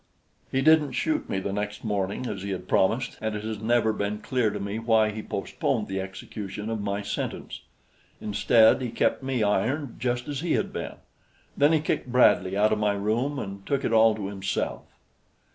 [0.51, 3.93] He didn't shoot me the next morning as he had promised, and it has never
[3.93, 7.61] been clear to me why he postponed the execution of my sentence.
[8.19, 10.95] Instead he kept me ironed just as he had been;
[11.55, 14.85] then he kicked Bradley out of my room and took it all to himself.